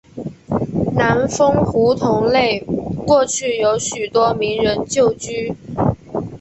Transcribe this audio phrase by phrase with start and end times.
[0.95, 2.59] 南丰胡同内
[3.05, 5.53] 过去有许多名人旧居。